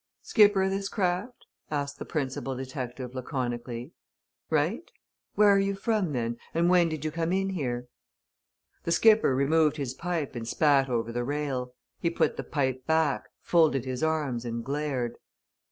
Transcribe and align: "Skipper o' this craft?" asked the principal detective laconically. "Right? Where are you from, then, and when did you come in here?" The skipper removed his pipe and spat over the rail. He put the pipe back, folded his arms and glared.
"Skipper 0.23 0.63
o' 0.63 0.67
this 0.69 0.89
craft?" 0.89 1.45
asked 1.69 1.99
the 1.99 2.05
principal 2.05 2.55
detective 2.55 3.13
laconically. 3.13 3.91
"Right? 4.49 4.89
Where 5.35 5.49
are 5.49 5.59
you 5.59 5.75
from, 5.75 6.11
then, 6.13 6.39
and 6.55 6.71
when 6.71 6.89
did 6.89 7.05
you 7.05 7.11
come 7.11 7.31
in 7.31 7.49
here?" 7.51 7.85
The 8.83 8.93
skipper 8.93 9.35
removed 9.35 9.77
his 9.77 9.93
pipe 9.93 10.35
and 10.35 10.47
spat 10.47 10.89
over 10.89 11.11
the 11.11 11.23
rail. 11.23 11.75
He 11.99 12.09
put 12.09 12.35
the 12.35 12.43
pipe 12.43 12.87
back, 12.87 13.29
folded 13.41 13.85
his 13.85 14.01
arms 14.01 14.43
and 14.43 14.65
glared. 14.65 15.17